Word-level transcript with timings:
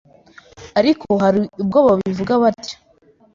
Ariko 0.79 1.07
hari 1.23 1.39
ubwo 1.61 1.77
babivuga 1.87 2.33
batyo, 2.43 2.75